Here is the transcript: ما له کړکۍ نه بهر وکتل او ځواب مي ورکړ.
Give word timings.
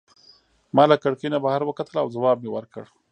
ما 0.75 0.83
له 0.91 0.95
کړکۍ 1.03 1.27
نه 1.33 1.39
بهر 1.45 1.61
وکتل 1.65 1.95
او 2.01 2.07
ځواب 2.15 2.37
مي 2.43 2.49
ورکړ. 2.53 2.83